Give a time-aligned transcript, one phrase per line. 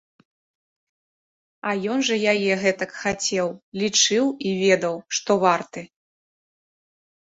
[1.71, 3.47] А ён жа яе гэтак хацеў,
[3.83, 5.81] лічыў і ведаў, што варты.